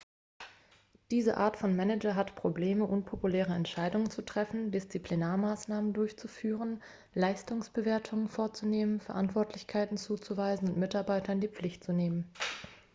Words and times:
diese 1.11 1.37
art 1.37 1.57
von 1.57 1.75
manager 1.75 2.15
hat 2.15 2.33
probleme 2.35 2.85
unpopuläre 2.85 3.53
entscheidungen 3.53 4.09
zu 4.09 4.23
treffen 4.23 4.71
disziplinarmaßnahmen 4.71 5.93
durchzuführen 5.93 6.81
leistungsbewertungen 7.13 8.27
vorzunehmen 8.27 8.99
verantwortlichkeiten 8.99 9.97
zuzuweisen 9.97 10.69
und 10.69 10.77
mitarbeiter 10.77 11.33
in 11.33 11.41
die 11.41 11.47
pflicht 11.49 11.83
zu 11.83 11.93
nehmen 11.93 12.33